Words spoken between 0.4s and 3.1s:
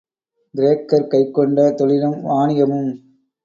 கிரேக்கர் கைக்கொண்ட தொழிலும் வாணிகமும்.